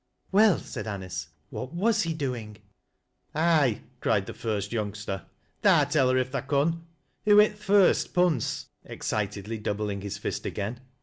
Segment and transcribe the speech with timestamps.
[0.31, 2.57] "Well," said Anice," what was he doing?""
[3.35, 5.27] Aye," cried the first youngster,"
[5.61, 6.87] tha tell her if tha con.
[7.25, 10.79] Who hit th' first punse?" excitedly doubling hia list again.